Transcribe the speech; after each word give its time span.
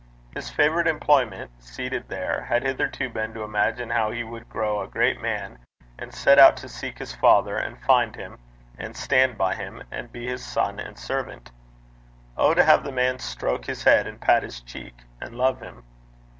His 0.33 0.49
favourite 0.49 0.87
employment, 0.87 1.51
seated 1.59 2.07
there, 2.07 2.41
had 2.45 2.63
hitherto 2.63 3.07
been 3.07 3.35
to 3.35 3.43
imagine 3.43 3.91
how 3.91 4.09
he 4.09 4.23
would 4.23 4.49
grow 4.49 4.81
a 4.81 4.87
great 4.87 5.21
man, 5.21 5.59
and 5.99 6.11
set 6.11 6.39
out 6.39 6.57
to 6.57 6.67
seek 6.67 6.97
his 6.97 7.13
father, 7.13 7.55
and 7.55 7.79
find 7.83 8.15
him, 8.15 8.39
and 8.79 8.97
stand 8.97 9.37
by 9.37 9.53
him, 9.53 9.83
and 9.91 10.11
be 10.11 10.25
his 10.25 10.43
son 10.43 10.79
and 10.79 10.97
servant. 10.97 11.51
Oh! 12.35 12.55
to 12.55 12.63
have 12.63 12.83
the 12.83 12.91
man 12.91 13.19
stroke 13.19 13.65
his 13.65 13.83
head 13.83 14.07
and 14.07 14.19
pat 14.19 14.41
his 14.41 14.59
cheek, 14.61 15.03
and 15.21 15.35
love 15.35 15.61
him! 15.61 15.83